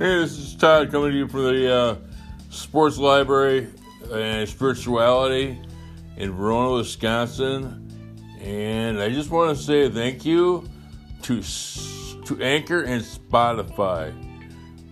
[0.00, 1.96] Hey, this is Todd coming to you from the uh,
[2.48, 3.68] Sports Library
[4.10, 5.60] and Spirituality
[6.16, 7.86] in Verona, Wisconsin.
[8.40, 10.66] And I just want to say thank you
[11.24, 14.14] to to Anchor and Spotify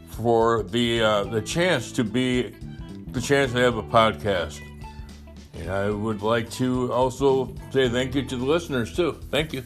[0.08, 2.54] for the uh, the chance to be
[3.06, 4.60] the chance to have a podcast.
[5.54, 9.12] And I would like to also say thank you to the listeners too.
[9.30, 9.64] Thank you.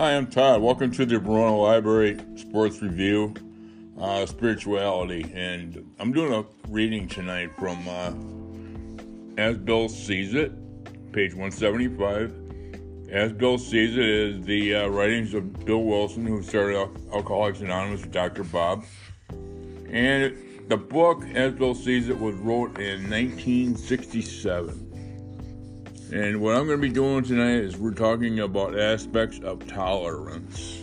[0.00, 0.62] Hi, I'm Todd.
[0.62, 3.34] Welcome to the Verona Library Sports Review,
[3.98, 5.30] uh, Spirituality.
[5.34, 8.10] And I'm doing a reading tonight from uh,
[9.38, 10.52] As Bill Sees It,
[11.12, 12.32] page 175.
[13.10, 16.78] As Bill Sees It is the uh, writings of Bill Wilson, who started
[17.12, 18.44] Alcoholics Anonymous with Dr.
[18.44, 18.86] Bob.
[19.90, 20.34] And
[20.70, 24.89] the book, As Bill Sees It, was wrote in 1967.
[26.12, 30.82] And what I'm going to be doing tonight is we're talking about aspects of tolerance.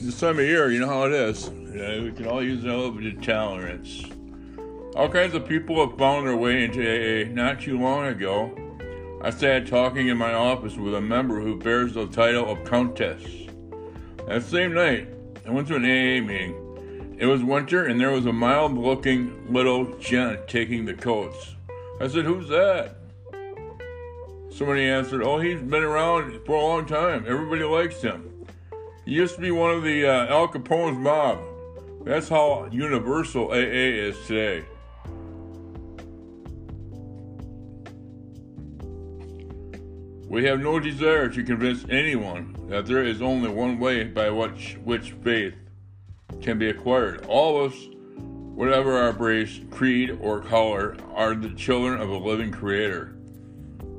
[0.00, 1.48] This time of year, you know how it is.
[1.48, 4.04] You know, we can all use a little bit of tolerance.
[4.94, 7.28] All kinds of people have found their way into AA.
[7.34, 8.56] Not too long ago,
[9.22, 13.24] I sat talking in my office with a member who bears the title of Countess.
[14.28, 15.08] That same night,
[15.44, 17.16] I went to an AA meeting.
[17.18, 21.56] It was winter, and there was a mild looking little gent taking the coats.
[22.00, 22.99] I said, Who's that?
[24.50, 27.24] Somebody answered, Oh, he's been around for a long time.
[27.26, 28.46] Everybody likes him.
[29.04, 31.40] He used to be one of the uh, Al Capone's mob.
[32.04, 34.64] That's how universal AA is today.
[40.28, 44.78] We have no desire to convince anyone that there is only one way by which,
[44.84, 45.54] which faith
[46.40, 47.26] can be acquired.
[47.26, 47.88] All of us,
[48.54, 53.16] whatever our race, creed, or color, are the children of a living creator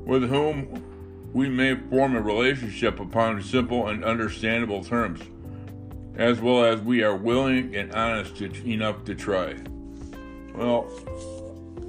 [0.04, 0.84] with whom
[1.32, 5.20] we may form a relationship upon simple and understandable terms,
[6.16, 9.54] as well as we are willing and honest to, enough to try.
[10.54, 10.90] Well,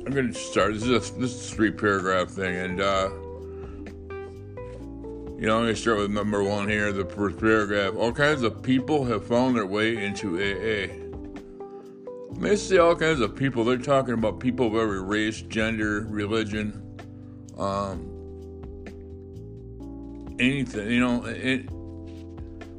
[0.06, 0.74] I'm going to start.
[0.74, 3.10] This is a, this is a three paragraph thing, and uh,
[5.44, 7.96] you know, I'm going to start with number one here, the first paragraph.
[7.98, 10.88] All kinds of people have found their way into AA.
[12.40, 16.93] They say all kinds of people, they're talking about people of every race, gender, religion,
[17.58, 18.10] um,
[20.40, 20.90] anything.
[20.90, 21.70] You know, it,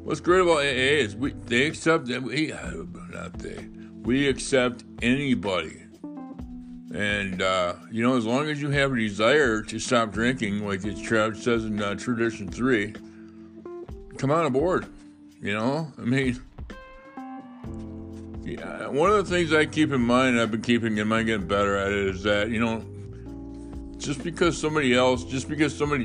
[0.03, 2.53] what's great about AA is we they accept that we
[3.11, 3.69] not they
[4.03, 5.81] we accept anybody.
[6.95, 10.85] And uh, you know, as long as you have a desire to stop drinking, like
[10.85, 10.99] it
[11.37, 12.95] says in uh, Tradition Three,
[14.17, 14.87] come on aboard.
[15.41, 16.41] You know, I mean,
[18.45, 18.87] yeah.
[18.87, 21.77] One of the things I keep in mind, I've been keeping in mind, getting better
[21.77, 22.85] at it, is that you know,
[24.05, 26.05] just because somebody else, just because somebody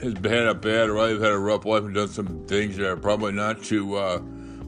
[0.00, 2.96] has had a bad life, had a rough life, and done some things that are
[2.96, 4.22] probably not too, uh,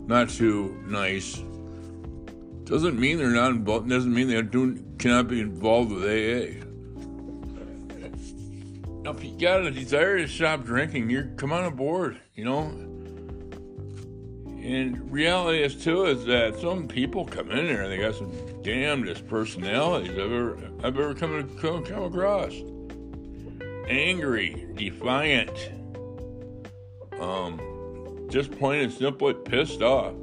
[0.07, 1.41] not too nice,
[2.65, 3.89] doesn't mean they're not involved.
[3.89, 6.65] Doesn't mean they doing, cannot be involved with AA.
[9.03, 12.21] Now, if you got a desire to stop drinking, you're come on aboard.
[12.35, 12.63] You know.
[14.63, 18.33] And reality is too is that some people come in there and they got some
[18.65, 22.55] damnedest personalities I've ever I've ever come come, come across
[23.87, 25.71] angry, defiant,
[27.21, 30.15] um, just plain and simply pissed off.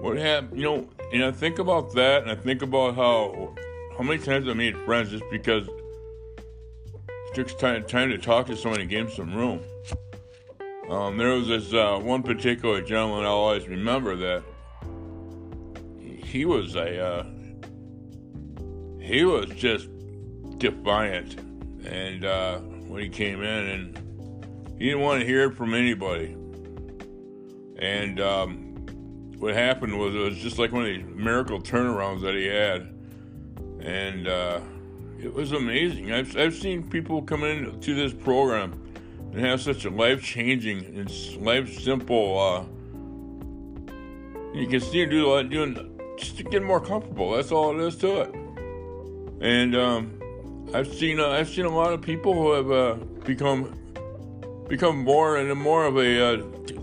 [0.00, 0.58] What happened?
[0.58, 3.54] You know, and I think about that, and I think about how
[3.96, 8.56] how many times I made friends just because it took time, time to talk to
[8.56, 9.60] someone and give them some room.
[10.88, 14.42] Um, there was this uh, one particular gentleman I'll always remember that
[16.32, 17.26] he was a uh,
[18.98, 19.88] he was just
[20.56, 21.38] defiant
[21.84, 26.36] and uh, when he came in, and he didn't want to hear it from anybody.
[27.78, 28.86] And um,
[29.38, 32.94] what happened was it was just like one of these miracle turnarounds that he had,
[33.80, 34.60] and uh,
[35.20, 36.12] it was amazing.
[36.12, 38.72] I've I've seen people come into this program
[39.32, 41.10] and have such a life changing and
[41.44, 42.38] life simple.
[42.38, 42.64] Uh,
[44.54, 47.32] you can see him do doing just to get more comfortable.
[47.32, 48.34] That's all it is to it.
[49.40, 50.20] And um,
[50.74, 52.94] I've seen uh, I've seen a lot of people who have uh,
[53.24, 53.78] become
[54.68, 56.36] become more and more of a uh,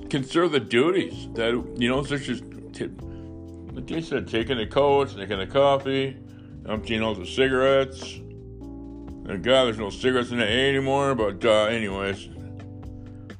[0.09, 2.41] the duties that you know, such as
[2.73, 2.89] t-
[3.73, 6.17] like they said, taking the coats, taking the coffee,
[6.67, 8.15] emptying all the cigarettes.
[9.29, 11.15] And God, there's no cigarettes in the A anymore.
[11.15, 12.27] But uh, anyways,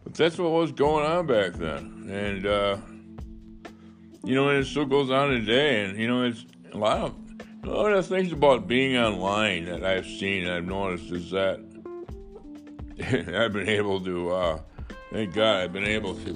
[0.03, 2.77] but that's what was going on back then, and uh,
[4.23, 5.85] you know, and it still goes on today.
[5.85, 7.15] And you know, it's a lot of
[7.63, 11.59] one of the things about being online that I've seen and I've noticed is that
[12.99, 14.59] I've been able to, uh,
[15.11, 16.33] thank God, I've been able to,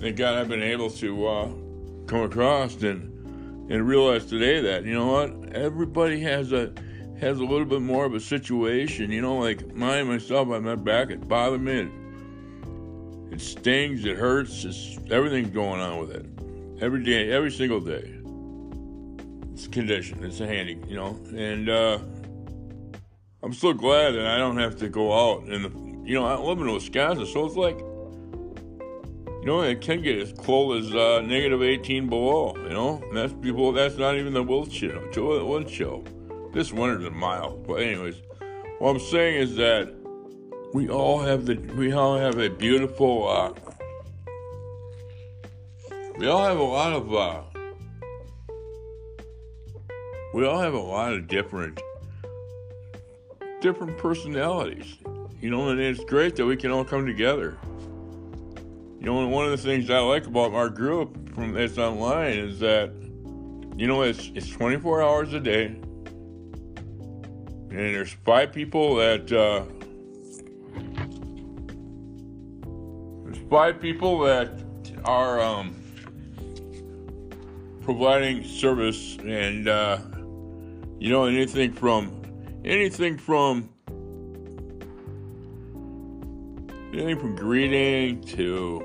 [0.00, 1.48] thank God, I've been able to uh,
[2.06, 3.14] come across and
[3.70, 6.72] and realize today that you know what, everybody has a
[7.20, 9.10] has a little bit more of a situation.
[9.10, 11.80] You know, like mine myself, my back, it bothered me.
[11.80, 11.90] It,
[13.38, 16.26] it stings, it hurts, it's everything's going on with it.
[16.82, 18.12] Every day, every single day.
[19.52, 21.20] It's a condition, it's a handy, you know.
[21.36, 21.98] And uh
[23.40, 26.58] I'm so glad that I don't have to go out and you know, I live
[26.58, 31.62] in Wisconsin, so it's like you know, it can get as cold as uh, negative
[31.62, 35.00] 18 below, you know, and that's people, that's not even the wind chill,
[35.46, 36.02] wind chill.
[36.52, 38.20] This winter's a mild, but anyways,
[38.80, 39.94] what I'm saying is that
[40.72, 43.52] we all have the, we all have a beautiful, uh,
[46.18, 47.42] we all have a lot of, uh,
[50.34, 51.80] we all have a lot of different,
[53.60, 54.98] different personalities,
[55.40, 57.56] you know, and it's great that we can all come together.
[59.00, 62.60] You know, one of the things I like about our group from that's online is
[62.60, 62.90] that,
[63.76, 65.86] you know, it's it's 24 hours a day, and
[67.70, 69.64] there's five people that uh,
[73.48, 74.50] five people that
[75.04, 75.74] are um,
[77.82, 79.98] providing service, and uh,
[80.98, 82.22] you know, anything from
[82.64, 83.68] anything from
[86.92, 88.84] anything from greeting to,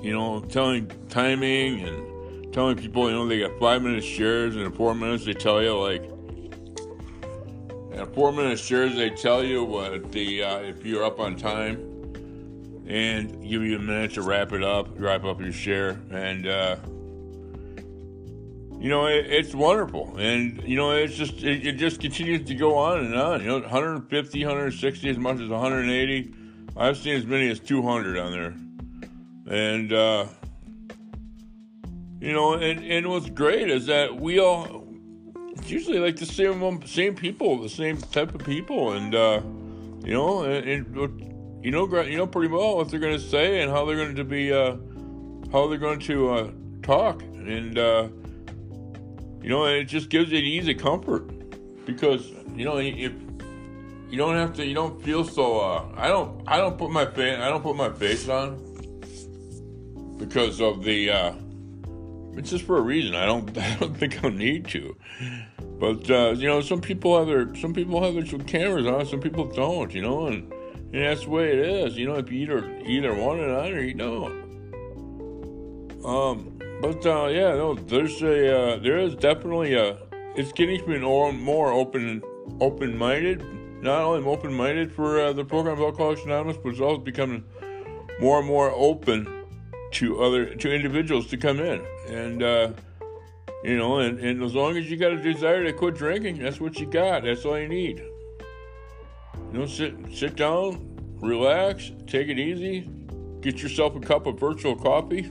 [0.00, 4.64] you know, telling timing and telling people, you know, they got five minutes shares, and
[4.64, 6.02] in four minutes they tell you like,
[7.92, 11.93] in four minutes shares they tell you what the uh, if you're up on time,
[12.86, 16.46] and give you a minute to wrap it up, wrap up your share, and.
[16.46, 16.76] Uh,
[18.84, 20.14] you know, it, it's wonderful.
[20.18, 23.40] And, you know, it's just, it, it, just continues to go on and on.
[23.40, 26.34] You know, 150, 160, as much as 180.
[26.76, 28.54] I've seen as many as 200 on there.
[29.46, 30.26] And, uh,
[32.20, 34.86] you know, and, and what's great is that we all,
[35.56, 38.92] it's usually like the same same people, the same type of people.
[38.92, 39.40] And, uh,
[40.04, 41.33] you know, and, and,
[41.64, 44.14] you know, you know pretty well what they're going to say and how they're going
[44.14, 44.76] to be, uh,
[45.50, 46.50] how they're going to uh,
[46.82, 47.22] talk.
[47.22, 48.08] And, uh,
[49.42, 51.26] you know, it just gives it easy comfort
[51.84, 53.12] because, you know, if
[54.14, 54.64] you don't have to.
[54.64, 55.58] You don't feel so.
[55.58, 56.40] Uh, I don't.
[56.46, 57.36] I don't put my face.
[57.36, 58.56] I don't put my face on
[60.18, 61.10] because of the.
[61.10, 61.32] Uh,
[62.36, 63.16] it's just for a reason.
[63.16, 63.58] I don't.
[63.58, 64.96] I don't think I'll need to.
[65.80, 67.52] But uh, you know, some people have their.
[67.56, 69.04] Some people have their cameras on.
[69.04, 69.92] Some people don't.
[69.92, 70.52] You know, and,
[70.94, 71.96] and that's the way it is.
[71.98, 74.44] You know, if you either either want it on or you don't.
[76.04, 76.50] Um.
[76.80, 77.74] But uh, yeah, no.
[77.74, 78.56] There's a.
[78.56, 79.98] Uh, there is definitely a.
[80.36, 82.22] It's getting be more open
[82.60, 83.42] open-minded
[83.82, 87.44] not only open minded for uh, the program of Alcoholics Anonymous, but it's also becoming
[88.18, 89.44] more and more open
[89.92, 92.70] to other to individuals to come in and uh,
[93.62, 96.60] you know and, and as long as you got a desire to quit drinking that's
[96.60, 98.02] what you got that's all you need
[99.54, 100.90] you know sit sit down
[101.20, 102.90] relax take it easy
[103.40, 105.20] get yourself a cup of virtual coffee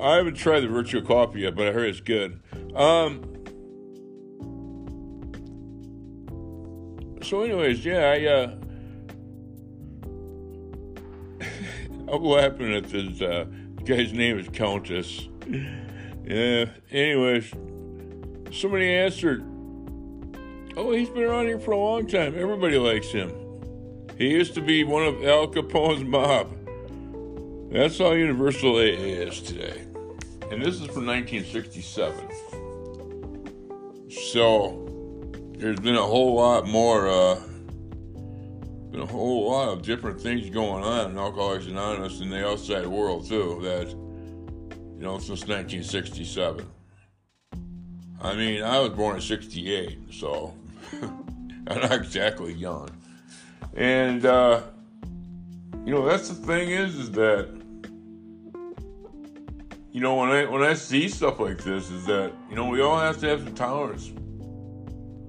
[0.00, 2.38] i haven't tried the virtual coffee yet but i heard it's good
[2.74, 3.38] um,
[7.22, 8.54] so anyways, yeah, I uh
[12.10, 13.44] I'm laughing at this uh
[13.84, 15.28] guy's name is Countess.
[16.24, 16.66] Yeah.
[16.90, 17.50] Anyways,
[18.50, 19.42] somebody answered,
[20.80, 22.36] Oh, he's been around here for a long time.
[22.38, 23.32] Everybody likes him.
[24.16, 26.52] He used to be one of Al Capone's mob.
[27.72, 29.82] That's how universal AA is today.
[30.52, 32.28] And this is from 1967.
[34.30, 34.86] So
[35.58, 37.40] there's been a whole lot more, uh,
[38.92, 42.86] been a whole lot of different things going on in Alcoholics Anonymous in the outside
[42.86, 43.58] world too.
[43.64, 46.64] That you know since 1967.
[48.20, 50.54] I mean, I was born in '68, so
[51.66, 52.90] not exactly young.
[53.74, 54.62] And uh,
[55.84, 57.48] you know, that's the thing is, is that
[59.92, 62.80] you know when I when I see stuff like this, is that you know we
[62.80, 64.12] all have to have some tolerance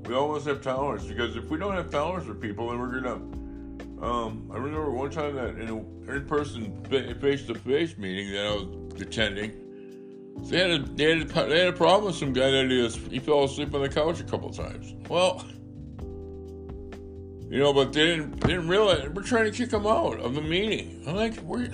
[0.09, 2.99] we all must have tolerance because if we don't have tolerance for people, then we're
[2.99, 3.21] gonna.
[4.03, 6.83] Um, I remember one time that in an in-person
[7.21, 9.51] face-to-face meeting that I was attending,
[10.45, 12.87] they had a they had a, they had a problem with some guy that he,
[13.09, 14.95] he fell asleep on the couch a couple times.
[15.09, 15.45] Well,
[17.49, 20.35] you know, but they didn't they didn't realize we're trying to kick him out of
[20.35, 21.03] the meeting.
[21.07, 21.69] I'm like, we're.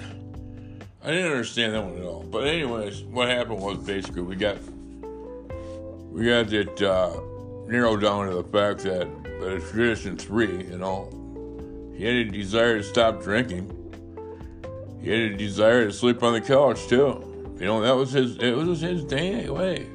[1.03, 2.23] I didn't understand that one at all.
[2.23, 4.57] But anyways, what happened was basically we got
[6.11, 7.19] we got it uh,
[7.67, 11.09] narrowed down to the fact that that tradition three, you know,
[11.95, 13.69] he had a desire to stop drinking.
[15.01, 17.34] He had a desire to sleep on the couch too.
[17.65, 18.37] You know, that was his.
[18.37, 19.87] It was his day way.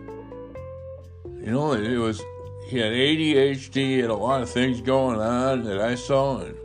[1.25, 2.21] You know, it was.
[2.67, 6.57] He had ADHD and a lot of things going on that I saw, and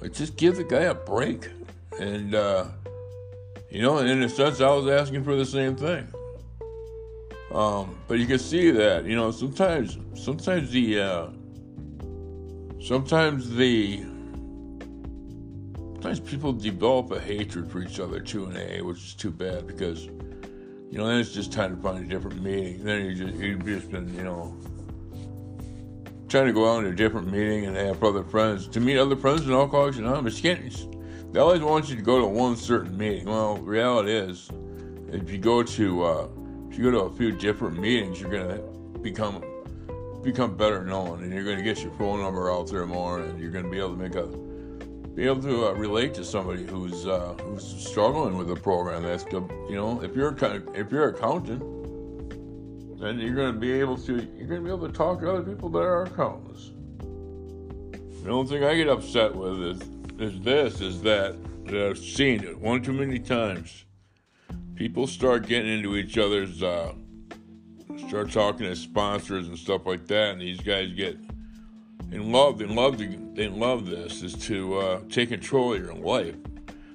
[0.00, 1.50] like just give the guy a break.
[1.98, 2.68] And uh,
[3.68, 6.08] you know, in a sense, I was asking for the same thing.
[7.52, 11.26] Um, but you can see that, you know, sometimes, sometimes the, uh,
[12.80, 14.04] sometimes the,
[15.92, 19.66] sometimes people develop a hatred for each other too in AA, which is too bad
[19.66, 20.08] because,
[20.90, 22.82] you know, then it's just time to find a different meeting.
[22.82, 24.56] Then you just, you've just been, you know,
[26.28, 29.14] trying to go out to a different meeting and have other friends to meet other
[29.16, 30.42] friends in Alcoholics Anonymous.
[30.42, 33.26] You can't, they always want you to go to one certain meeting.
[33.26, 34.50] Well, reality is,
[35.12, 36.28] if you go to, uh,
[36.68, 38.58] if you go to a few different meetings, you're gonna
[39.00, 39.44] become
[40.22, 43.50] become better known, and you're gonna get your phone number out there more, and you're
[43.50, 44.28] gonna be able to make a
[45.14, 49.02] be able to uh, relate to somebody who's uh, who's struggling with the program.
[49.02, 50.36] That's you know if you're
[50.74, 51.60] if you're accountant,
[53.00, 55.30] then you're going to be able to you're going to be able to talk to
[55.30, 56.70] other people that are accountants.
[58.22, 59.80] The only thing I get upset with is
[60.20, 61.36] is this is that,
[61.66, 63.84] I've seen it one too many times.
[64.74, 66.92] People start getting into each other's uh,
[68.08, 71.16] start talking to sponsors and stuff like that, and these guys get
[72.12, 72.58] in love.
[72.58, 72.98] They love
[73.34, 76.36] they love this is to uh, take control of your life.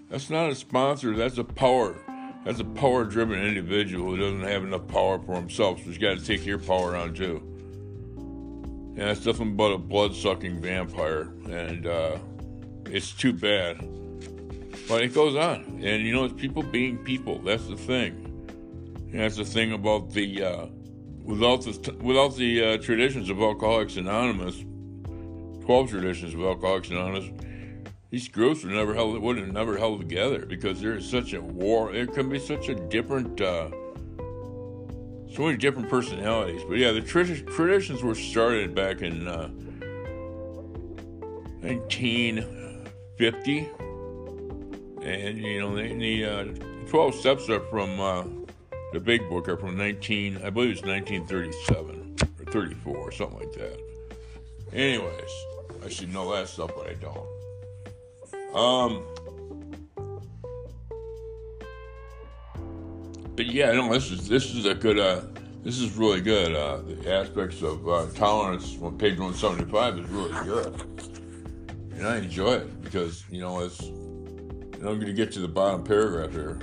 [0.09, 1.15] That's not a sponsor.
[1.15, 1.95] That's a power.
[2.45, 5.79] That's a power-driven individual who doesn't have enough power for himself.
[5.79, 7.41] So he's got to take your power on too.
[8.17, 12.17] And that's nothing but a blood-sucking vampire, and uh,
[12.85, 13.79] it's too bad.
[14.87, 17.39] But it goes on, and you know, it's people being people.
[17.39, 18.21] That's the thing.
[19.11, 20.65] And that's the thing about the uh,
[21.23, 24.63] without the without the uh, traditions of Alcoholics Anonymous
[25.65, 27.29] 12 traditions of Alcoholics Anonymous,
[28.11, 31.41] these groups would never held would have never held together because there is such a
[31.41, 31.91] war.
[31.93, 33.71] It can be such a different, uh,
[35.33, 36.61] so many different personalities.
[36.67, 39.49] But yeah, the traditions were started back in uh,
[41.61, 43.69] 1950,
[45.01, 46.45] and you know the, the uh,
[46.87, 48.23] 12 steps are from uh,
[48.93, 53.53] the Big Book are from 19, I believe it's 1937 or 34 or something like
[53.53, 53.79] that.
[54.71, 55.54] Anyways.
[55.85, 57.27] I should know that stuff, but I don't.
[58.55, 59.03] Um,
[63.35, 64.97] but yeah, no, this is this is a good.
[64.97, 65.21] Uh,
[65.63, 66.55] this is really good.
[66.55, 70.81] Uh, the aspects of uh, tolerance on page 175 is really good,
[71.91, 73.81] and I enjoy it because you know it's.
[73.81, 76.59] Know, I'm going to get to the bottom paragraph here.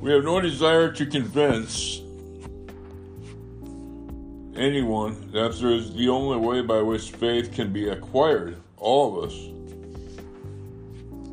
[0.00, 2.00] We have no desire to convince
[4.60, 9.30] anyone that there is the only way by which faith can be acquired, all of
[9.30, 9.34] us.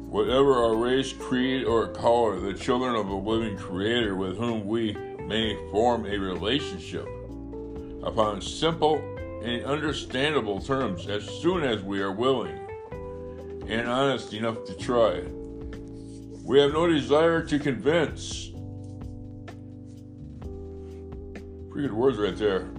[0.09, 4.93] Whatever our race, creed, or color, the children of a living Creator with whom we
[5.27, 7.05] may form a relationship
[8.01, 8.95] upon simple
[9.43, 12.57] and understandable terms as soon as we are willing
[13.67, 15.21] and honest enough to try.
[16.45, 18.51] We have no desire to convince.
[21.69, 22.69] Pretty good words right there.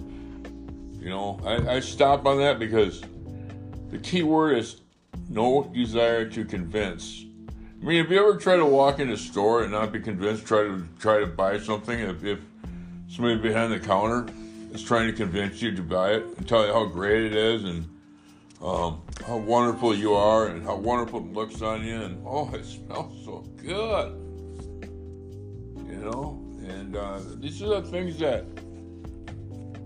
[0.99, 3.01] You know, I, I stop on that because
[3.89, 4.81] the key word is
[5.29, 7.25] no desire to convince.
[7.81, 10.45] I mean, have you ever tried to walk in a store and not be convinced,
[10.45, 12.39] try to try to buy something, if, if
[13.07, 14.27] somebody behind the counter
[14.73, 17.63] is trying to convince you to buy it and tell you how great it is
[17.63, 17.87] and
[18.61, 22.65] um, how wonderful you are and how wonderful it looks on you and oh, it
[22.65, 24.11] smells so good,
[25.87, 26.45] you know.
[26.67, 28.45] And uh, these are the things that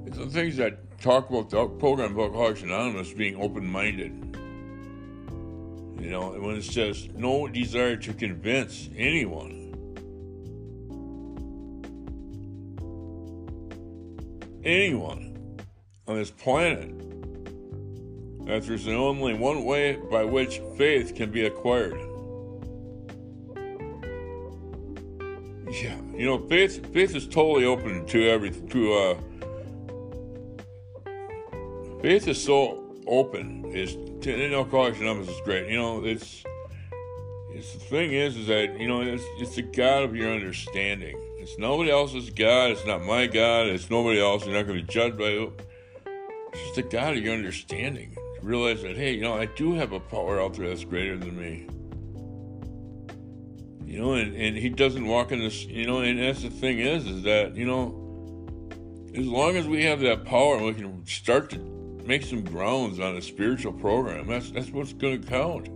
[0.05, 4.11] it's the things that talk about the program of Alcoholics Anonymous being open minded.
[5.99, 9.59] You know, when it says no desire to convince anyone.
[14.63, 15.59] Anyone
[16.07, 16.97] on this planet
[18.45, 21.99] that there's only one way by which faith can be acquired.
[25.69, 29.15] Yeah, you know, faith faith is totally open to every to uh
[32.03, 33.65] faith is so open.
[33.73, 35.69] Is you know, Alcoholics Anonymous is great.
[35.69, 36.43] You know, it's
[37.49, 41.17] it's the thing is, is that you know, it's it's the God of your understanding.
[41.39, 42.71] It's nobody else's God.
[42.71, 43.67] It's not my God.
[43.67, 44.45] It's nobody else.
[44.45, 45.61] You're not going to be judged by it.
[46.53, 48.15] It's just the God of your understanding.
[48.41, 51.37] Realize that, hey, you know, I do have a power out there that's greater than
[51.37, 51.67] me.
[53.85, 56.79] You know, and, and he doesn't walk in this, you know, and that's the thing
[56.79, 58.67] is, is that, you know,
[59.15, 62.99] as long as we have that power and we can start to make some grounds
[62.99, 65.67] on a spiritual program, that's that's what's going to count.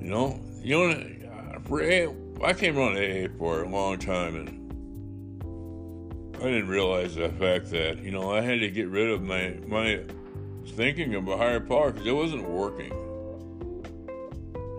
[0.00, 2.12] You know, you know, for AA,
[2.44, 4.48] I came around AA for a long time, and
[6.36, 9.58] I didn't realize the fact that you know I had to get rid of my
[9.66, 10.00] my
[10.68, 12.92] thinking of a higher power because it wasn't working.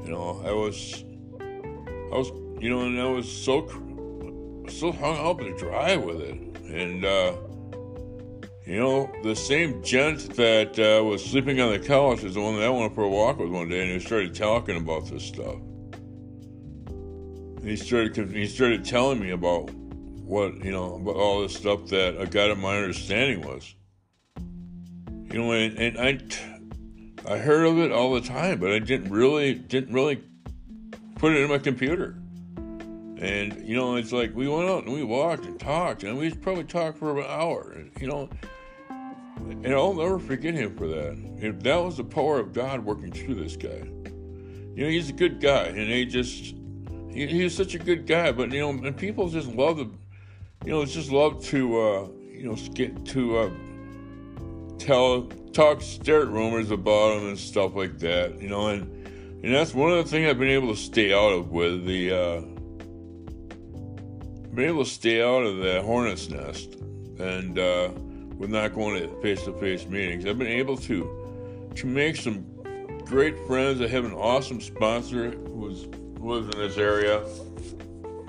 [0.04, 1.04] You know, I was,
[1.42, 2.30] I was,
[2.62, 3.68] you know, and I was so
[4.70, 7.34] so hung up to dry with it, and uh,
[8.68, 12.56] you know, the same gent that uh, was sleeping on the couch is the one
[12.56, 15.24] that I went for a walk with one day, and he started talking about this
[15.24, 15.56] stuff.
[16.88, 21.88] And he started he started telling me about what you know about all this stuff
[21.88, 23.74] that I got in my understanding was.
[25.32, 26.20] You know, and, and I
[27.34, 30.22] I heard of it all the time, but I didn't really didn't really
[31.16, 32.18] put it in my computer.
[33.18, 36.32] And you know, it's like we went out and we walked and talked, and we
[36.32, 37.82] probably talked for an hour.
[38.02, 38.30] You know,
[39.68, 41.12] and I'll never forget him for that.
[41.12, 43.84] And that was the power of God working through this guy.
[44.76, 46.56] You know, he's a good guy, and he just
[47.10, 48.32] he, he's such a good guy.
[48.32, 49.92] But you know, and people just love to,
[50.64, 53.38] you know, just love to, uh, you know, get to.
[53.38, 53.50] Uh,
[54.78, 58.84] tell talk start rumors about him and stuff like that, you know, and
[59.44, 62.12] and that's one of the things I've been able to stay out of with the
[62.12, 62.42] uh
[64.54, 66.76] been able to stay out of the hornet's nest
[67.20, 67.90] and uh
[68.38, 70.26] with not going to face to face meetings.
[70.26, 72.46] I've been able to to make some
[73.06, 73.82] great friends.
[73.82, 75.86] I have an awesome sponsor who was
[76.20, 77.24] lives in this area.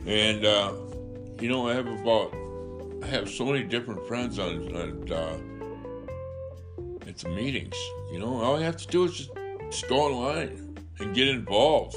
[0.06, 0.74] And uh
[1.40, 2.34] you know I have about
[3.02, 5.38] I have so many different friends on, on uh,
[7.06, 7.76] it's meetings.
[8.12, 9.30] You know, all you have to do is just,
[9.70, 11.96] just go online and get involved.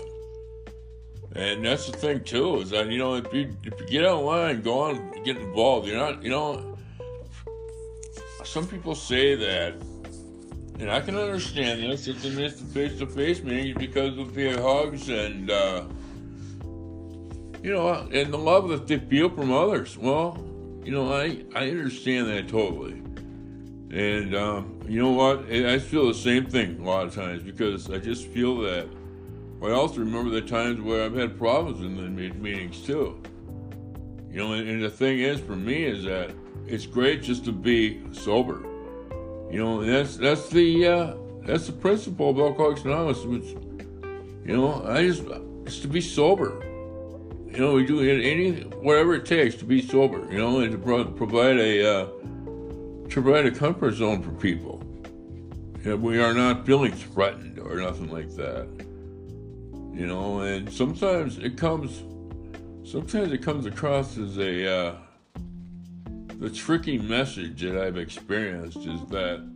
[1.35, 4.61] And that's the thing too, is that you know if you if you get online,
[4.61, 5.87] go on, get involved.
[5.87, 6.70] You're not, you know.
[8.43, 9.75] Some people say that,
[10.79, 12.07] and I can understand this.
[12.07, 15.83] It's in this face-to-face meetings because of the hugs and uh,
[17.61, 19.97] you know, and the love that they feel from others.
[19.97, 20.43] Well,
[20.83, 23.01] you know, I I understand that totally.
[23.91, 25.45] And um, you know what?
[25.51, 28.87] I feel the same thing a lot of times because I just feel that.
[29.61, 33.21] I also remember the times where I've had problems in the meetings too.
[34.31, 36.31] You know, and the thing is for me is that
[36.67, 38.63] it's great just to be sober.
[39.51, 43.23] You know, that's that's the uh, that's the principle of Alcoholics Anonymous.
[43.23, 43.45] Which,
[44.45, 45.23] you know, I just
[45.65, 46.63] it's to be sober.
[47.47, 50.25] You know, we do any whatever it takes to be sober.
[50.31, 54.81] You know, and to pro- provide a uh, to provide a comfort zone for people.
[55.83, 58.67] And we are not feeling threatened or nothing like that.
[59.93, 62.03] You know, and sometimes it comes,
[62.89, 64.95] sometimes it comes across as a, uh,
[66.41, 69.47] the tricky message that I've experienced is that,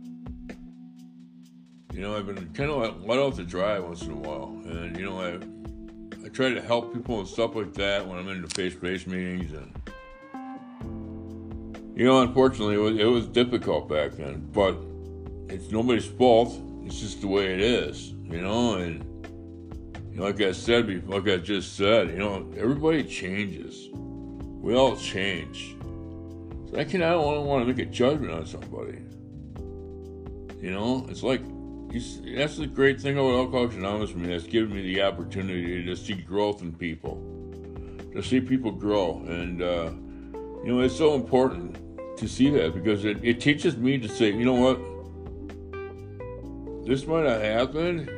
[1.92, 4.56] you know, I've been kind of let off the dry once in a while.
[4.66, 5.34] And, you know, I,
[6.24, 9.52] I try to help people and stuff like that when I'm in the face-to-face meetings
[9.52, 9.72] and,
[11.96, 14.76] you know, unfortunately, it was, it was difficult back then, but
[15.52, 16.56] it's nobody's fault.
[16.84, 18.76] It's just the way it is, you know.
[18.76, 19.02] And
[20.16, 23.88] like I said like I just said, you know, everybody changes.
[23.92, 25.75] We all change.
[26.78, 28.98] I don't want to make a judgment on somebody.
[30.60, 31.40] You know, it's like
[31.90, 34.28] you, that's the great thing about Alcoholics Anonymous for me.
[34.28, 37.16] That's given me the opportunity to see growth in people,
[38.12, 39.90] to see people grow, and uh,
[40.64, 41.78] you know, it's so important
[42.18, 44.78] to see that because it, it teaches me to say, you know what,
[46.86, 48.08] this might have happened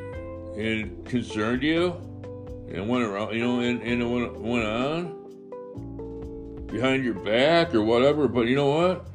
[0.56, 1.90] and concerned you
[2.72, 5.17] and went around, you know, and, and it went, went on
[6.68, 9.06] behind your back or whatever, but you know what?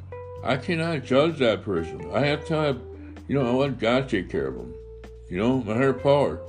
[0.43, 2.11] I cannot judge that person.
[2.11, 2.81] I have to have,
[3.27, 4.73] you know, I let God take care of them.
[5.29, 6.41] You know, my higher power.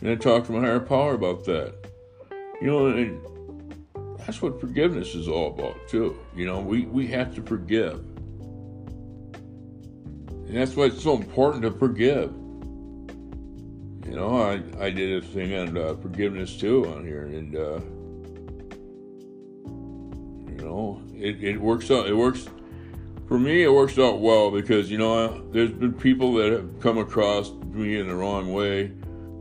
[0.00, 1.74] And I talk to my higher power about that.
[2.60, 3.20] You know, and
[4.18, 6.18] that's what forgiveness is all about, too.
[6.36, 8.04] You know, we, we have to forgive.
[10.48, 12.32] And that's why it's so important to forgive.
[14.06, 17.80] You know, I, I did a thing on uh, forgiveness too on here, and uh,
[20.68, 22.06] know, it, it works out.
[22.06, 22.48] It works
[23.26, 23.62] for me.
[23.62, 27.98] It works out well because you know, there's been people that have come across me
[27.98, 28.88] in the wrong way,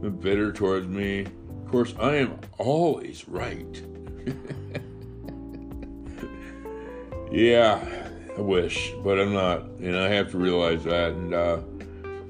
[0.02, 1.22] been bitter towards me.
[1.22, 3.84] Of course, I am always right.
[7.32, 11.12] yeah, I wish, but I'm not, and I have to realize that.
[11.12, 11.60] And uh,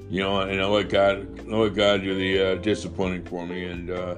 [0.08, 3.64] you know, and I let God, I let God do the uh, disciplining for me,
[3.64, 4.16] and uh,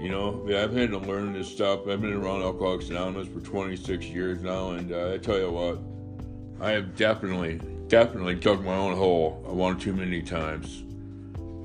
[0.00, 1.86] You know, I've had to learn this stuff.
[1.86, 5.78] I've been around Alcoholics Anonymous for 26 years now, and uh, I tell you what,
[6.58, 10.84] I have definitely, definitely dug my own hole one too many times.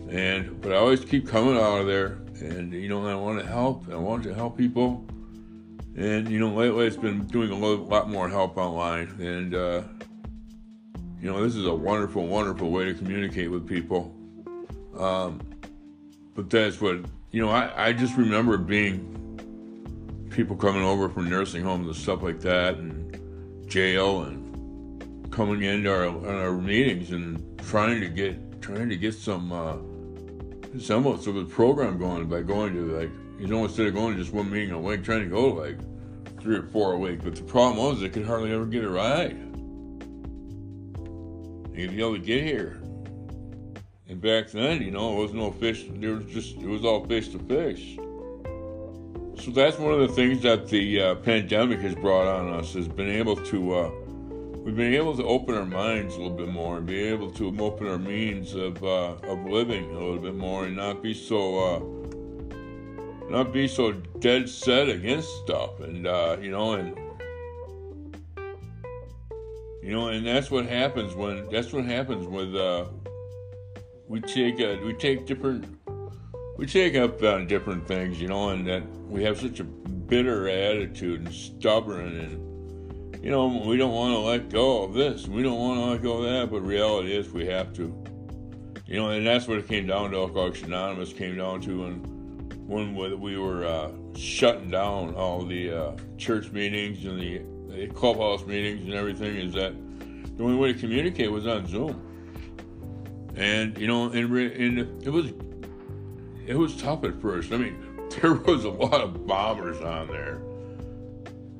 [0.09, 3.45] And but I always keep coming out of there, and you know, I want to
[3.45, 3.89] help.
[3.89, 5.05] I want to help people,
[5.95, 9.81] and you know, lately it's been doing a lot more help online, and uh,
[11.21, 14.13] you know, this is a wonderful, wonderful way to communicate with people.
[14.99, 15.39] Um,
[16.35, 16.99] but that's what
[17.35, 19.11] you know, I, I just remember being
[20.29, 25.91] people coming over from nursing homes and stuff like that, and jail, and coming into
[25.91, 29.75] our, our meetings and trying to get trying to get some uh,
[30.79, 34.21] semblance of a program going by going to like you know instead of going to
[34.21, 35.77] just one meeting a week, trying to go like
[36.39, 37.21] three or four a week.
[37.21, 39.37] But the problem was they could hardly ever get a ride.
[41.73, 42.81] They'd be able to get here.
[44.07, 45.85] And back then, you know, it was no fish.
[45.89, 47.97] There was just it was all face to face.
[49.43, 52.87] So that's one of the things that the uh, pandemic has brought on us has
[52.87, 53.91] been able to uh,
[54.65, 57.55] we've been able to open our minds a little bit more and be able to
[57.59, 61.59] open our means of uh, of living a little bit more and not be so
[61.59, 66.97] uh, not be so dead set against stuff and uh, you know and
[69.83, 72.85] you know and that's what happens when that's what happens with uh,
[74.07, 75.65] we take uh, we take different
[76.57, 80.47] we take up on different things, you know, and that we have such a bitter
[80.47, 85.41] attitude and stubborn and you know we don't want to let go of this, we
[85.41, 87.83] don't want to let go of that, but reality is we have to,
[88.85, 90.17] you know, and that's what it came down to.
[90.17, 95.91] Alcoholics Anonymous came down to, and when we were uh, shutting down all the uh,
[96.17, 97.41] church meetings and the,
[97.75, 99.73] the clubhouse meetings and everything, is that
[100.37, 102.04] the only way to communicate was on Zoom
[103.35, 105.31] and you know, and, and it was
[106.45, 107.51] it was tough at first.
[107.51, 110.41] I mean, there was a lot of bombers on there.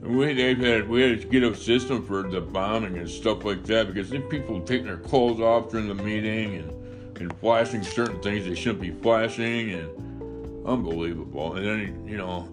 [0.01, 3.63] We they had we had to get a system for the bombing and stuff like
[3.63, 6.71] that because then people taking their clothes off during the meeting and
[7.17, 11.55] and flashing certain things they shouldn't be flashing and unbelievable.
[11.55, 12.47] And then you know,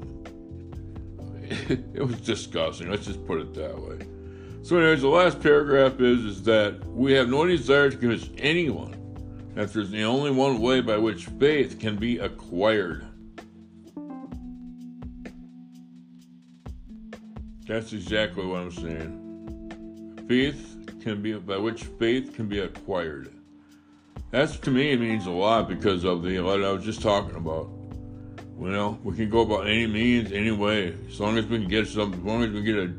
[1.43, 2.91] it, it was disgusting.
[2.91, 3.99] Let's just put it that way.
[4.63, 9.02] So, anyways, the last paragraph is is that we have no desire to convince anyone
[9.55, 13.07] that there's the only one way by which faith can be acquired.
[17.67, 20.25] That's exactly what I'm saying.
[20.29, 23.33] Faith can be by which faith can be acquired.
[24.31, 27.71] That's to me means a lot because of the what I was just talking about.
[28.59, 31.69] You know, we can go about any means, any way, as long as we can
[31.69, 32.93] get some, as long as we get a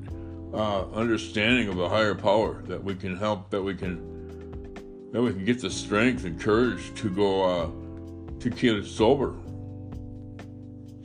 [0.53, 4.12] uh, understanding of a higher power that we can help, that we can
[5.13, 7.69] then we can get the strength and courage to go uh,
[8.39, 9.35] to keep it sober.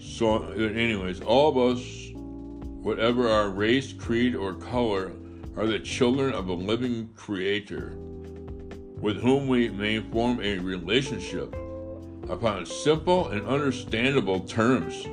[0.01, 5.13] So, anyways, all of us, whatever our race, creed, or color,
[5.57, 11.55] are the children of a living Creator with whom we may form a relationship
[12.31, 15.07] upon simple and understandable terms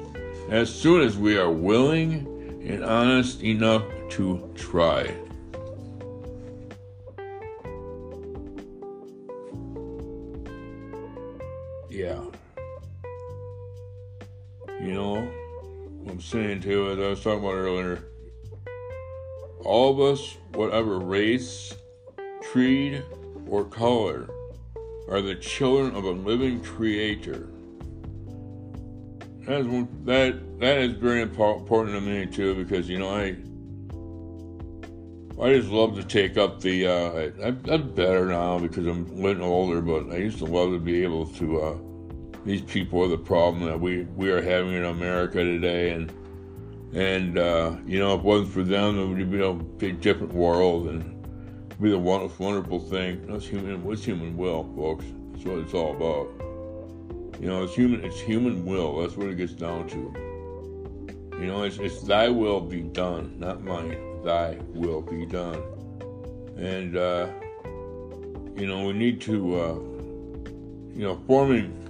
[0.50, 5.14] as soon as we are willing and honest enough to try.
[14.86, 15.16] You know,
[16.08, 18.04] I'm saying too, as I was talking about earlier,
[19.64, 21.74] all of us, whatever race,
[22.44, 23.04] creed,
[23.48, 24.30] or color,
[25.10, 27.50] are the children of a living creator.
[29.48, 33.38] That is, that, that is very important to me too because, you know, I
[35.42, 36.88] I just love to take up the.
[36.88, 40.80] Uh, I, I'm better now because I'm getting older, but I used to love to
[40.80, 41.62] be able to.
[41.62, 41.78] Uh,
[42.46, 46.12] these people are the problem that we we are having in America today, and
[46.94, 50.34] and uh, you know if it wasn't for them, it would be a big different
[50.34, 51.12] world and
[51.82, 53.26] be the wonderful, wonderful thing.
[53.28, 53.84] That's human.
[53.84, 55.06] What's human will, folks?
[55.34, 56.30] That's what it's all about.
[57.42, 58.04] You know, it's human.
[58.06, 59.02] It's human will.
[59.02, 60.14] That's what it gets down to.
[61.38, 65.62] You know, it's, it's thy will be done, not mine thy will be done.
[66.58, 67.28] And, uh,
[68.56, 69.74] you know, we need to, uh,
[70.94, 71.85] you know, forming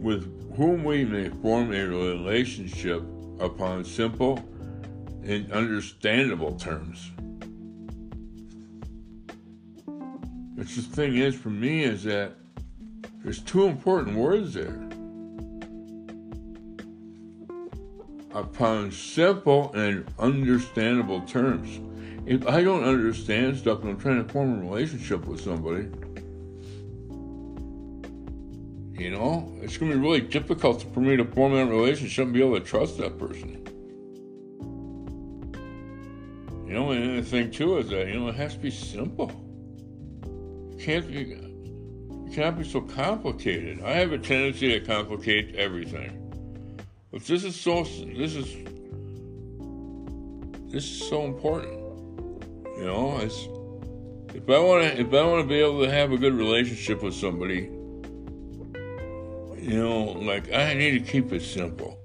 [0.00, 3.02] with whom we may form a relationship
[3.40, 4.42] upon simple
[5.24, 7.10] and understandable terms.
[10.54, 12.32] Which the thing is for me is that
[13.22, 14.88] there's two important words there.
[18.38, 21.80] upon simple and understandable terms.
[22.26, 25.88] If I don't understand stuff and I'm trying to form a relationship with somebody,
[28.98, 32.34] You know, it's going to be really difficult for me to form that relationship and
[32.34, 33.64] be able to trust that person.
[36.66, 39.30] You know, and the thing too is that, you know, it has to be simple.
[40.72, 41.32] It can't be,
[42.26, 43.82] it cannot be so complicated.
[43.84, 46.24] I have a tendency to complicate everything.
[47.12, 48.52] But this is so, this is,
[50.72, 51.78] this is so important.
[52.78, 53.46] You know, it's,
[54.34, 57.00] if I want to, if I want to be able to have a good relationship
[57.00, 57.77] with somebody,
[59.68, 61.98] you know, like I need to keep it simple.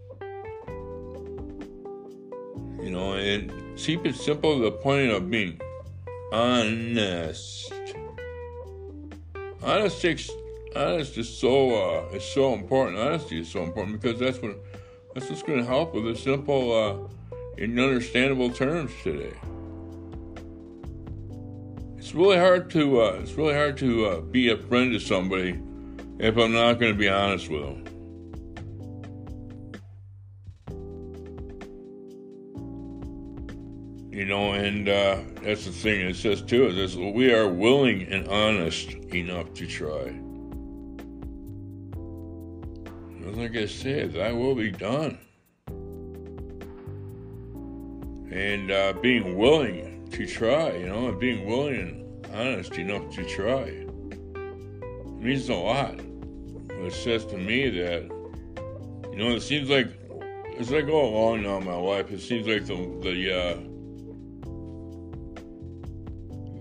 [2.83, 5.61] You know, and keep it simple to the point of being
[6.33, 7.73] honest.
[9.63, 10.03] Honest
[10.75, 12.99] honest is so uh, is so important.
[12.99, 14.57] Honesty is so important because that's what
[15.13, 19.31] that's what's going to help with a simple, uh, understandable terms today.
[21.97, 25.57] It's really hard to uh, it's really hard to uh, be a friend to somebody
[26.19, 27.83] if I'm not going to be honest with them.
[34.11, 38.03] You know, and uh, that's the thing it says too is this, we are willing
[38.03, 40.13] and honest enough to try.
[43.35, 45.17] Like I said, I will be done.
[48.31, 53.25] And uh, being willing to try, you know, and being willing and honest enough to
[53.25, 53.83] try
[55.23, 55.99] means a lot.
[56.69, 58.03] It says to me that,
[59.11, 59.87] you know, it seems like
[60.59, 63.57] as I go along now in my life, it seems like the the uh,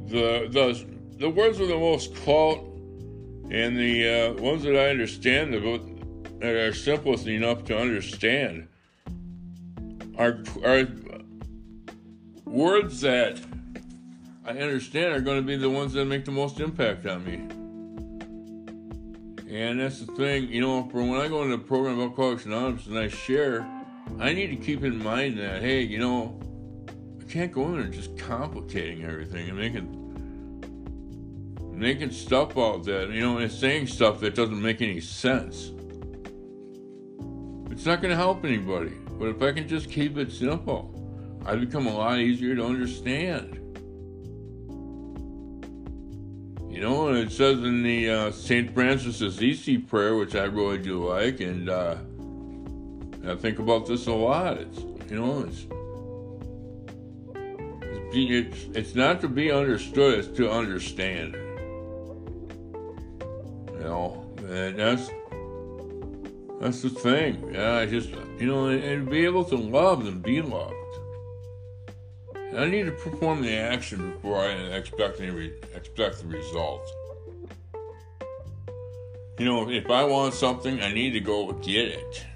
[0.07, 0.87] the the
[1.19, 2.59] the words with the most clout
[3.51, 8.69] and the uh, ones that I understand that are simplest enough to understand
[10.19, 10.87] are are
[12.45, 13.41] words that
[14.45, 17.62] I understand are going to be the ones that make the most impact on me.
[19.53, 22.47] And that's the thing, you know, for when I go into the program of Alcoholics
[22.47, 23.69] Anonymous and I share,
[24.19, 26.41] I need to keep in mind that, hey, you know,
[27.21, 29.99] I can't go in there just complicating everything and making
[31.71, 35.73] making stuff out that, you know, and saying stuff that doesn't make any sense.
[37.71, 38.93] It's not going to help anybody.
[39.19, 40.95] But if I can just keep it simple,
[41.45, 43.62] I become a lot easier to understand.
[46.73, 48.73] You know, and it says in the uh, St.
[48.73, 51.97] Francis Assisi prayer, which I really do like, and uh,
[53.29, 54.57] I think about this a lot.
[54.57, 54.79] It's,
[55.11, 55.67] you know, it's,
[58.15, 61.35] it's, it's not to be understood, it's to understand.
[63.75, 65.11] You know, and that's
[66.59, 67.53] that's the thing.
[67.53, 70.82] Yeah, I just, you know, and, and be able to love and be loved.
[72.57, 76.87] I need to perform the action before I expect any re- expect the result.
[79.39, 82.27] You know, if I want something, I need to go get it.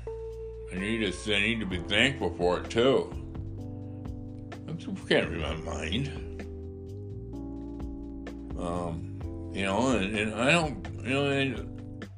[0.72, 3.12] I need to I need to be thankful for it too.
[4.68, 4.72] I
[5.08, 6.08] can't read my mind.
[8.58, 12.08] Um, you know, and, and I don't, you know, and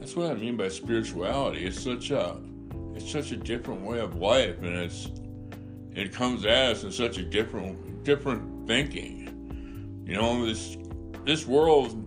[0.00, 1.66] that's what I mean by spirituality.
[1.66, 2.38] It's such a,
[2.94, 5.10] it's such a different way of life, and it's
[5.96, 10.04] it comes at us in such a different different thinking.
[10.06, 10.76] You know, this
[11.24, 12.02] this world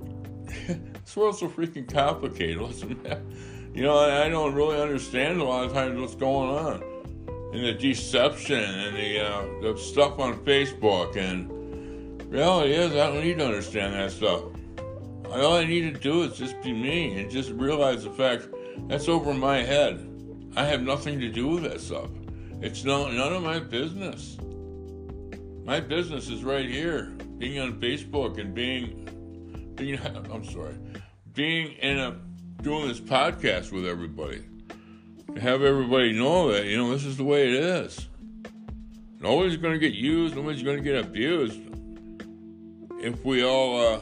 [0.67, 2.59] this world's so freaking complicated.
[3.71, 6.83] You know, I, I, don't really understand a lot of times what's going on.
[7.53, 13.23] And the deception and the uh, the stuff on Facebook and reality is I don't
[13.23, 14.41] need to understand that stuff.
[15.31, 18.47] All I need to do is just be me and just realize the fact
[18.87, 20.05] that's over my head.
[20.55, 22.09] I have nothing to do with that stuff.
[22.61, 24.37] It's not none of my business.
[25.63, 29.97] My business is right here, being on Facebook and being, being
[30.31, 30.75] I'm sorry,
[31.33, 32.19] being in a
[32.61, 34.43] doing this podcast with everybody.
[35.35, 38.09] To have everybody know that you know this is the way it is.
[39.21, 40.35] Nobody's going to get used.
[40.35, 41.61] Nobody's going to get abused.
[42.99, 44.01] If we all, uh,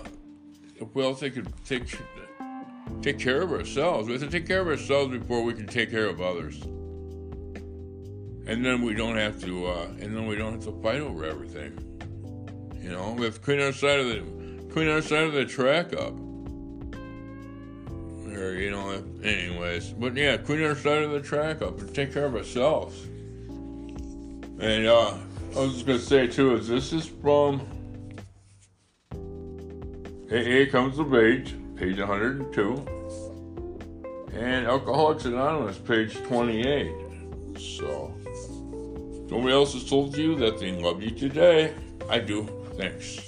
[0.78, 1.96] if we all take take
[3.04, 5.91] take care of ourselves, we have to take care of ourselves before we can take
[5.91, 6.63] care of others
[8.47, 11.25] and then we don't have to, uh, and then we don't have to fight over
[11.25, 11.77] everything.
[12.81, 14.23] You know, we have to clean our side of the
[14.71, 16.13] clean our side of the track up.
[18.33, 22.13] Or you know, anyways, but yeah, clean our side of the track up and take
[22.13, 23.03] care of ourselves.
[24.60, 25.17] And uh,
[25.55, 27.62] I was just gonna say too is this is from
[30.31, 32.86] AA Comes of Age, page 102,
[34.33, 36.93] and Alcoholics Anonymous, page 28.
[37.57, 38.13] So.
[39.30, 41.74] Nobody else has told you that they love you today.
[42.10, 42.48] I do.
[42.78, 43.20] Thanks.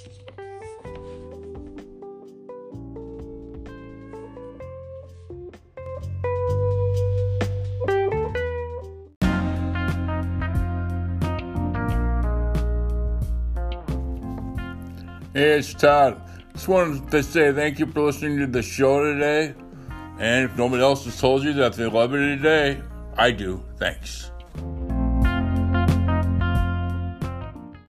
[15.34, 16.20] Hey, it's Todd.
[16.54, 19.54] Just wanted to say thank you for listening to the show today.
[20.18, 22.82] And if nobody else has told you that they love you today,
[23.16, 23.62] I do.
[23.78, 24.30] Thanks.